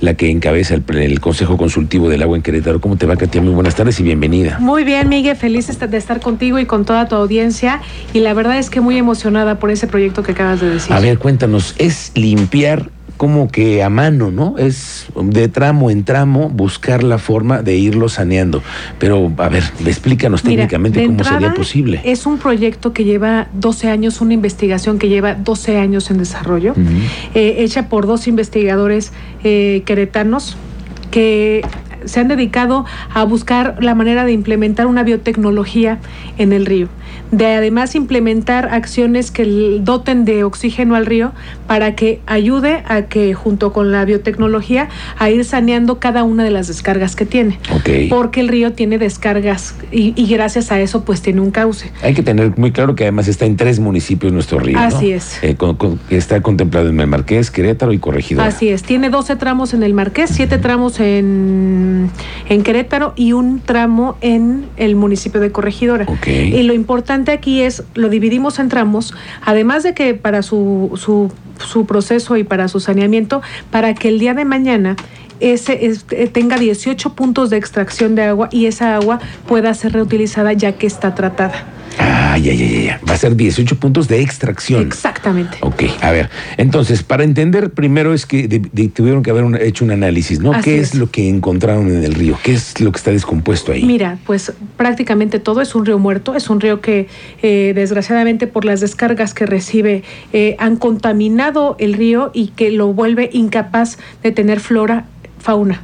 [0.00, 2.80] la que encabeza el, Consejo Consultivo del Agua en Querétaro.
[2.80, 3.40] ¿Cómo te va, Katia?
[3.40, 4.58] Muy buenas tardes y bienvenida.
[4.60, 7.80] Muy bien, Miguel, feliz de estar contigo y con toda tu audiencia.
[8.12, 10.92] Y la verdad es que muy emocionada por ese proyecto que acabas de decir.
[10.92, 14.56] A ver, cuéntanos, ¿es limpiar como que a mano, ¿no?
[14.56, 18.62] Es de tramo en tramo buscar la forma de irlo saneando.
[18.98, 22.00] Pero, a ver, explícanos técnicamente cómo sería posible.
[22.04, 26.74] Es un proyecto que lleva 12 años, una investigación que lleva 12 años en desarrollo,
[27.34, 29.12] eh, hecha por dos investigadores
[29.42, 30.56] eh, queretanos
[31.10, 31.62] que
[32.04, 35.98] se han dedicado a buscar la manera de implementar una biotecnología
[36.38, 36.88] en el río,
[37.30, 41.32] de además implementar acciones que doten de oxígeno al río
[41.66, 46.50] para que ayude a que junto con la biotecnología a ir saneando cada una de
[46.50, 47.58] las descargas que tiene.
[48.08, 51.90] Porque el río tiene descargas y, gracias a eso pues tiene un cauce.
[52.02, 54.78] Hay que tener muy claro que además está en tres municipios nuestro río.
[54.78, 55.42] Así es.
[55.42, 55.56] Eh,
[56.10, 58.46] está contemplado en el Marqués, Querétaro y Corregidora.
[58.46, 58.82] Así es.
[58.82, 61.18] Tiene 12 tramos en el Marqués, 7 tramos en
[62.48, 66.06] en, Querétaro y un tramo en el municipio de Corregidora.
[66.26, 71.32] Y lo importante aquí es, lo dividimos en tramos, además de que para su, su,
[71.64, 74.96] su proceso y para su saneamiento, para que el día de mañana
[75.40, 80.52] ese eh, tenga 18 puntos de extracción de agua y esa agua pueda ser reutilizada
[80.52, 81.77] ya que está tratada.
[81.98, 84.82] Ah, ya, ya, ya, Va a ser 18 puntos de extracción.
[84.82, 85.58] Exactamente.
[85.60, 86.30] Ok, a ver.
[86.56, 88.48] Entonces, para entender, primero es que
[88.94, 90.52] tuvieron que haber hecho un análisis, ¿no?
[90.62, 90.94] ¿Qué es.
[90.94, 92.38] lo que encontraron en el río?
[92.42, 93.84] ¿Qué es lo que está descompuesto ahí?
[93.84, 96.34] Mira, pues prácticamente todo es un río muerto.
[96.34, 97.08] Es un río que,
[97.42, 102.92] eh, desgraciadamente, por las descargas que recibe, eh, han contaminado el río y que lo
[102.92, 105.06] vuelve incapaz de tener flora
[105.38, 105.82] fauna.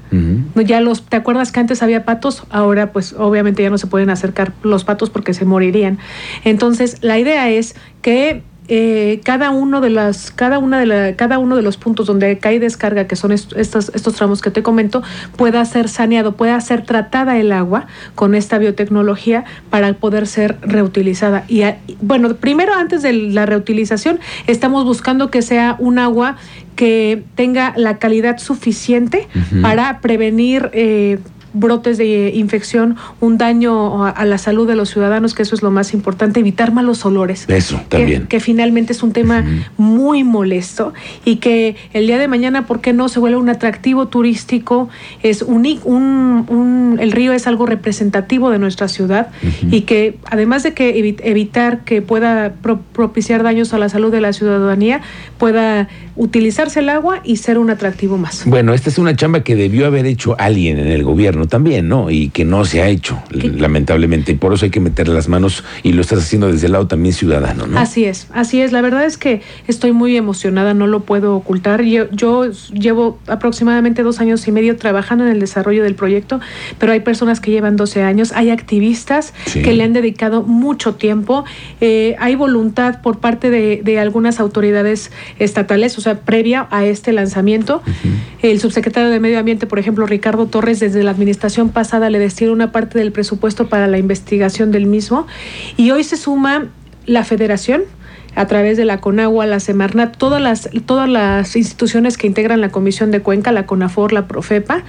[0.54, 2.44] Ya los, ¿te acuerdas que antes había patos?
[2.50, 5.98] Ahora pues obviamente ya no se pueden acercar los patos porque se morirían.
[6.44, 11.38] Entonces, la idea es que eh, cada uno de las cada una de la, cada
[11.38, 15.02] uno de los puntos donde cae descarga que son estos, estos tramos que te comento
[15.36, 21.44] pueda ser saneado pueda ser tratada el agua con esta biotecnología para poder ser reutilizada
[21.46, 21.62] y
[22.00, 26.38] bueno primero antes de la reutilización estamos buscando que sea un agua
[26.74, 29.28] que tenga la calidad suficiente
[29.62, 31.18] para prevenir eh,
[31.54, 35.70] brotes de infección, un daño a la salud de los ciudadanos, que eso es lo
[35.70, 37.46] más importante, evitar malos olores.
[37.48, 38.26] Eso también.
[38.26, 39.44] Que, finalmente es un tema
[39.78, 40.92] muy molesto
[41.24, 44.88] y que el día de mañana, ¿por qué no se vuelve un atractivo turístico?
[45.22, 49.28] Es un, un, el río es algo representativo de nuestra ciudad
[49.70, 52.54] y que además de que evitar que pueda
[52.92, 55.00] propiciar daños a la salud de la ciudadanía,
[55.38, 58.44] pueda utilizarse el agua y ser un atractivo más.
[58.46, 62.10] Bueno, esta es una chamba que debió haber hecho alguien en el gobierno también, ¿no?
[62.10, 64.32] Y que no se ha hecho, lamentablemente.
[64.32, 66.86] Y por eso hay que meter las manos y lo estás haciendo desde el lado
[66.86, 67.78] también ciudadano, ¿no?
[67.78, 68.72] Así es, así es.
[68.72, 71.82] La verdad es que estoy muy emocionada, no lo puedo ocultar.
[71.82, 76.40] Yo, yo llevo aproximadamente dos años y medio trabajando en el desarrollo del proyecto,
[76.78, 81.44] pero hay personas que llevan 12 años, hay activistas que le han dedicado mucho tiempo,
[81.80, 87.82] eh, hay voluntad por parte de, algunas autoridades estatales, o sea, previa a este lanzamiento.
[88.42, 92.20] El subsecretario de Medio Ambiente, por ejemplo, Ricardo Torres, desde la administración administración pasada le
[92.20, 95.26] destinó una parte del presupuesto para la investigación del mismo
[95.76, 96.68] y hoy se suma
[97.06, 97.82] la federación
[98.36, 102.70] a través de la CONAGUA, la Semarnat, todas las, todas las instituciones que integran la
[102.70, 104.84] Comisión de Cuenca, la CONAFOR, la PROFEPA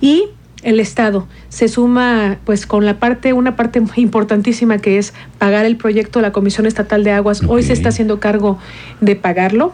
[0.00, 0.26] y
[0.62, 5.76] el Estado se suma pues con la parte, una parte importantísima que es pagar el
[5.76, 7.42] proyecto de la Comisión Estatal de Aguas.
[7.48, 8.58] Hoy se está haciendo cargo
[9.00, 9.72] de pagarlo.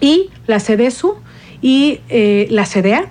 [0.00, 1.14] Y la CEDESU
[1.62, 3.10] y eh, la CEDEA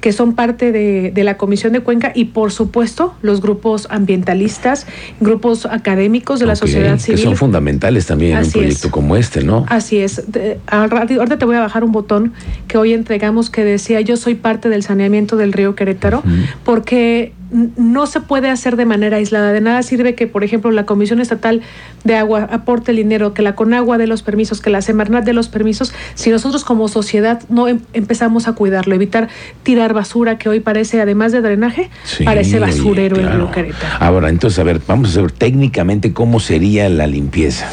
[0.00, 4.86] que son parte de, la Comisión de Cuenca y por supuesto los grupos ambientalistas,
[5.20, 7.18] grupos académicos de la sociedad civil.
[7.18, 9.66] Que son fundamentales también en un proyecto como este, ¿no?
[9.68, 10.22] Así es.
[10.66, 12.32] ahorita te voy a bajar un botón
[12.68, 16.22] que hoy entregamos que decía yo soy parte del saneamiento del río Querétaro,
[16.64, 19.52] porque no se puede hacer de manera aislada.
[19.52, 21.62] De nada sirve que, por ejemplo, la Comisión Estatal
[22.04, 25.32] de Agua aporte el dinero, que la Conagua de los permisos, que la Semarnat de
[25.32, 29.28] los permisos, si nosotros como sociedad no em, empezamos a cuidarlo, evitar
[29.62, 31.90] tirar basura, que hoy parece, además de drenaje,
[32.24, 33.96] parece basurero en el Querétaro.
[33.98, 37.68] Ahora, entonces, a ver, vamos a saber técnicamente cómo sería la limpieza.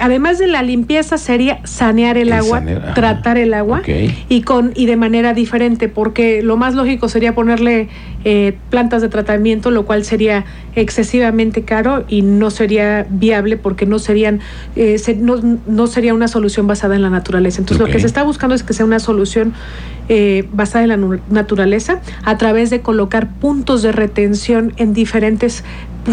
[0.00, 2.62] además de la limpieza, sería sanear el, agua,
[2.94, 3.82] tratar el agua
[4.28, 7.88] y, con, y de manera diferente, porque lo más lógico sería ponerle
[8.24, 10.44] eh, plantas de tratamiento, lo cual sería
[10.74, 14.40] excesivamente caro y no sería viable porque no serían
[14.76, 17.60] eh, no, sería una solución basada en la naturaleza.
[17.60, 19.54] Entonces lo que se está buscando es que sea una solución
[20.08, 25.64] eh, basada en la naturaleza a través de colocar puntos de retención en diferentes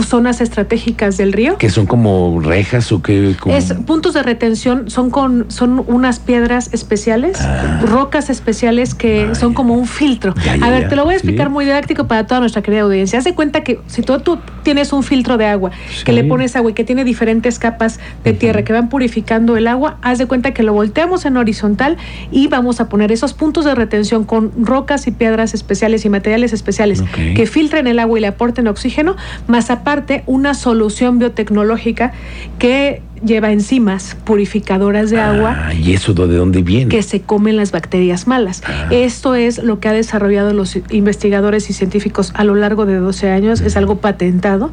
[0.05, 1.57] zonas estratégicas del río.
[1.57, 3.35] ¿Que son como rejas o qué?
[3.47, 7.81] Es puntos de retención, son con son unas piedras especiales, ah.
[7.85, 10.33] rocas especiales que son como un filtro.
[10.61, 13.19] a ver, te lo voy a explicar muy didáctico para toda nuestra querida audiencia.
[13.19, 15.71] Haz de cuenta que si tú, tú tienes un filtro de agua,
[16.05, 19.67] que le pones agua y que tiene diferentes capas de tierra que van purificando el
[19.67, 21.97] agua, haz de cuenta que lo volteamos en horizontal
[22.31, 26.53] y vamos a poner esos puntos de retención con rocas y piedras especiales y materiales
[26.53, 27.03] especiales
[27.35, 29.15] que filtren el agua y le aporten oxígeno,
[29.47, 32.11] más aparte una solución biotecnológica
[32.57, 35.67] que lleva enzimas purificadoras de agua.
[35.67, 36.89] Ah, ¿Y eso de dónde viene?
[36.89, 38.61] Que se comen las bacterias malas.
[38.65, 38.87] Ah.
[38.91, 43.29] Esto es lo que ha desarrollado los investigadores y científicos a lo largo de 12
[43.29, 43.61] años.
[43.61, 44.71] Es algo patentado,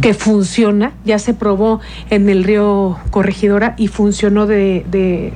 [0.00, 0.92] que funciona.
[1.04, 5.32] Ya se probó en el río Corregidora y funcionó de, de,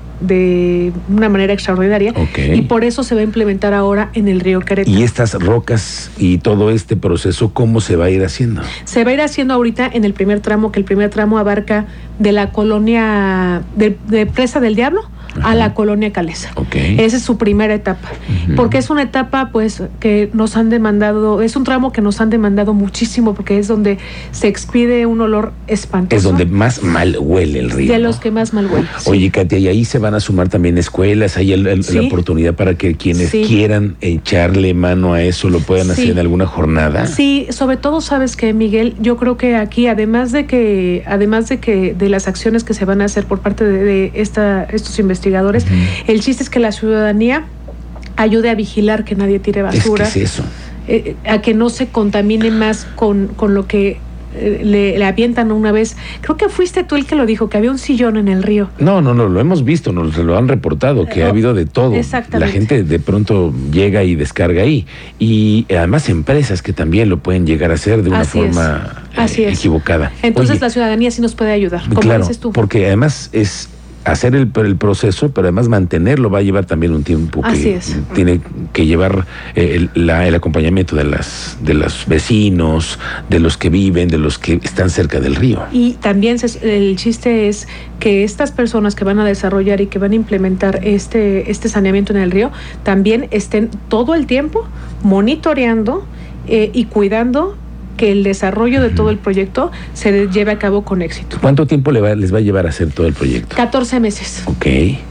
[1.08, 2.14] una manera extraordinaria.
[2.36, 4.96] Y por eso se va a implementar ahora en el río Querétaro.
[4.96, 8.62] ¿Y estas rocas y todo este proceso, cómo se va a ir haciendo?
[8.84, 11.86] Se va a ir haciendo ahorita en el primer tramo, que el primer tramo abarca
[12.18, 15.02] de la colonia de, Presa del Diablo
[15.42, 16.52] a la colonia Calesa.
[16.72, 18.08] Esa es su primera etapa.
[18.56, 22.31] Porque es una etapa, pues, que nos han demandado, es un tramo que nos han
[22.31, 23.98] demandado muchísimo, porque es donde
[24.32, 26.16] se expide un olor espantoso.
[26.16, 27.92] Es donde más mal huele el río.
[27.92, 28.86] De los que más mal huele.
[29.06, 32.96] Oye, Katia, y ahí se van a sumar también escuelas, hay la oportunidad para que
[32.96, 37.06] quienes quieran echarle mano a eso lo puedan hacer en alguna jornada.
[37.06, 41.58] Sí, sobre todo, sabes que, Miguel, yo creo que aquí, además de que, además de
[41.58, 45.23] que de las acciones que se van a hacer por parte de, esta, estos investigadores.
[46.06, 47.44] El chiste es que la ciudadanía
[48.16, 50.06] ayude a vigilar que nadie tire basura.
[50.06, 50.44] Es, eso.
[50.86, 53.98] Eh, a que no se contamine más con, con lo que
[54.34, 55.96] eh, le, le, avientan una vez.
[56.20, 58.68] Creo que fuiste tú el que lo dijo, que había un sillón en el río.
[58.78, 61.94] No, no, no, lo hemos visto, nos lo han reportado, que ha habido de todo.
[62.32, 64.86] La gente de pronto llega y descarga ahí.
[65.18, 70.12] Y además empresas que también lo pueden llegar a hacer de una forma eh, equivocada.
[70.22, 72.52] Entonces la ciudadanía sí nos puede ayudar, como claro, dices tú.
[72.52, 73.68] Porque además es
[74.04, 77.80] hacer el, el, proceso, pero además mantenerlo va a llevar también un tiempo que
[78.14, 78.40] tiene
[78.72, 82.98] que llevar eh, el, el, acompañamiento de las de los vecinos,
[83.28, 85.62] de los que viven, de los que están cerca del río.
[85.72, 87.66] Y también el chiste es
[87.98, 92.12] que estas personas que van a desarrollar y que van a implementar este este saneamiento
[92.12, 92.50] en el río
[92.82, 94.66] también estén todo el tiempo
[95.02, 96.04] monitoreando
[96.46, 97.56] eh, y cuidando
[97.96, 101.38] que el desarrollo de todo el proyecto se lleve a cabo con éxito.
[101.41, 103.56] ¿Cuánto tiempo les va a llevar a hacer todo el proyecto?
[103.56, 104.43] 14 meses.
[104.46, 104.67] Ok.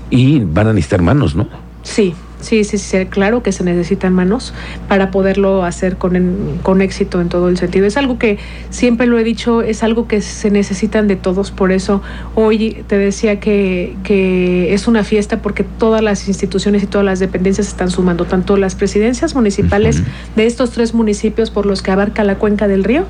[0.10, 1.48] Y van a necesitar manos, ¿no?
[1.84, 2.14] Sí.
[2.44, 4.54] Sí, sí, sí, claro que se necesitan manos
[4.90, 7.86] para poderlo hacer con, con éxito en todo el sentido.
[7.86, 8.38] Es algo que
[8.70, 11.52] siempre lo he dicho, es algo que se necesitan de todos.
[11.52, 12.02] Por eso
[12.36, 17.20] hoy te decía que, que es una fiesta porque todas las instituciones y todas las
[17.20, 20.04] dependencias están sumando, tanto las presidencias municipales
[20.36, 23.06] de estos tres municipios por los que abarca la cuenca del río,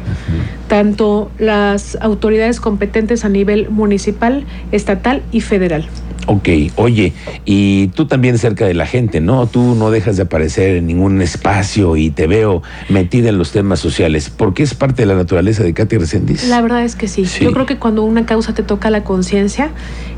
[0.68, 5.88] tanto las autoridades competentes a nivel municipal, estatal y federal.
[6.25, 7.14] Ok, oye,
[7.46, 9.48] y tú también cerca de la gente, ¿no?
[9.48, 13.80] Tú no dejas de aparecer en ningún espacio y te veo metida en los temas
[13.80, 16.48] sociales, porque es parte de la naturaleza de Katy Resendiz.
[16.48, 17.25] La verdad es que sí.
[17.42, 19.72] Yo creo que cuando una causa te toca la conciencia,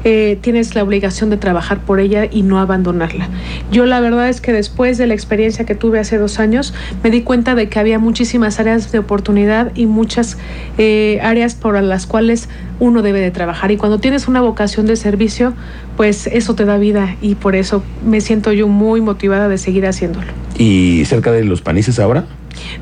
[0.03, 3.29] eh, tienes la obligación de trabajar por ella y no abandonarla.
[3.71, 6.73] Yo la verdad es que después de la experiencia que tuve hace dos años,
[7.03, 10.37] me di cuenta de que había muchísimas áreas de oportunidad y muchas
[10.77, 12.49] eh, áreas por las cuales
[12.79, 13.71] uno debe de trabajar.
[13.71, 15.53] Y cuando tienes una vocación de servicio,
[15.97, 19.85] pues eso te da vida y por eso me siento yo muy motivada de seguir
[19.85, 20.27] haciéndolo.
[20.57, 22.25] ¿Y cerca de los panices ahora?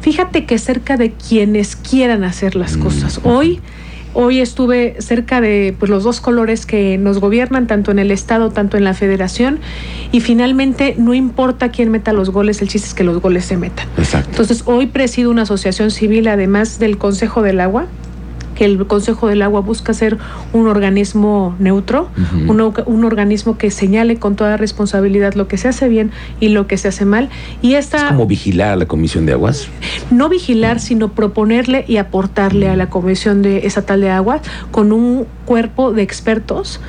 [0.01, 3.19] Fíjate que cerca de quienes quieran hacer las mm, cosas.
[3.23, 3.59] Hoy
[4.15, 8.51] Hoy estuve cerca de pues, los dos colores que nos gobiernan, tanto en el Estado,
[8.51, 9.59] tanto en la Federación,
[10.11, 13.57] y finalmente no importa quién meta los goles, el chiste es que los goles se
[13.57, 13.87] metan.
[13.97, 14.29] Exacto.
[14.29, 17.87] Entonces, hoy presido una asociación civil, además del Consejo del Agua,
[18.55, 20.17] que el Consejo del Agua busca ser
[20.51, 22.09] un organismo neutro,
[22.47, 26.77] un, organismo que señale con toda responsabilidad lo que se hace bien y lo que
[26.77, 27.29] se hace mal.
[27.61, 29.67] Y esta, ¿Es como vigilar a la Comisión de Aguas?
[30.11, 34.41] No vigilar, sino proponerle y aportarle a la Comisión de Estatal de Aguas
[34.71, 36.79] con un cuerpo de expertos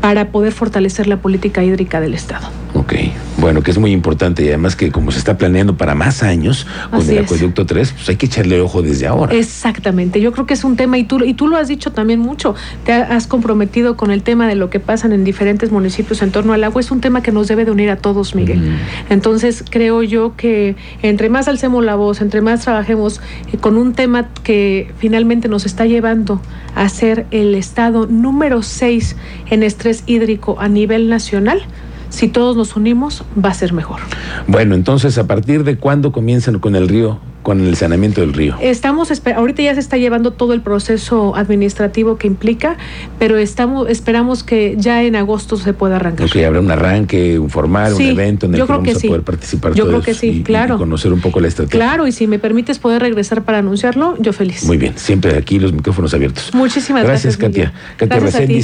[0.00, 2.63] para poder fortalecer la política hídrica del Estado.
[2.74, 2.92] Ok,
[3.38, 6.66] bueno, que es muy importante y además que como se está planeando para más años
[6.90, 9.32] con el acueducto 3, pues hay que echarle ojo desde ahora.
[9.32, 12.18] Exactamente, yo creo que es un tema y tú, y tú lo has dicho también
[12.18, 16.32] mucho, te has comprometido con el tema de lo que pasan en diferentes municipios en
[16.32, 18.76] torno al agua, es un tema que nos debe de unir a todos, Miguel.
[19.08, 23.20] Entonces creo yo que entre más alcemos la voz, entre más trabajemos
[23.52, 26.40] eh, con un tema que finalmente nos está llevando
[26.74, 29.16] a ser el estado número 6
[29.50, 31.62] en estrés hídrico a nivel nacional,
[32.08, 34.00] si todos nos unimos, va a ser mejor.
[34.46, 38.56] Bueno, entonces, ¿a partir de cuándo comienzan con el río con el saneamiento del río?
[38.60, 42.76] Estamos, ahorita ya se está llevando todo el proceso administrativo que implica,
[43.20, 46.26] pero estamos, esperamos que ya en agosto se pueda arrancar.
[46.26, 49.74] Ok, habrá un arranque, un formal, un evento en el que vamos a poder participar
[49.74, 50.76] yo creo que sí, claro.
[50.76, 51.78] y conocer un poco la estrategia.
[51.78, 54.64] Claro, y si me permites poder regresar para anunciarlo, yo feliz.
[54.64, 56.50] Muy bien, siempre aquí los micrófonos abiertos.
[56.54, 57.36] Muchísimas gracias.
[57.36, 57.72] Gracias, Katia.
[57.96, 58.20] Katia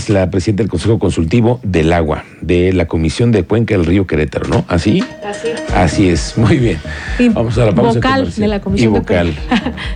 [0.09, 4.49] la presidenta del Consejo Consultivo del Agua, de la Comisión de Cuenca del Río Querétaro,
[4.49, 4.65] ¿no?
[4.69, 5.05] ¿Así?
[5.25, 5.49] Así.
[5.75, 6.79] Así es, muy bien.
[7.33, 7.95] Vamos a la pausa.
[7.95, 8.70] Vocal de la Comisión.
[8.75, 9.35] Y vocal.